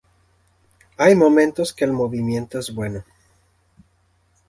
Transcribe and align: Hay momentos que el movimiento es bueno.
Hay 0.97 1.13
momentos 1.13 1.73
que 1.73 1.85
el 1.85 1.93
movimiento 1.93 2.57
es 2.57 2.73
bueno. 2.73 3.03